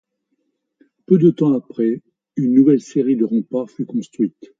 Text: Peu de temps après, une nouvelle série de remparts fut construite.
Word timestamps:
Peu 1.05 1.19
de 1.19 1.29
temps 1.29 1.53
après, 1.53 2.01
une 2.35 2.55
nouvelle 2.55 2.81
série 2.81 3.15
de 3.15 3.23
remparts 3.23 3.69
fut 3.69 3.85
construite. 3.85 4.49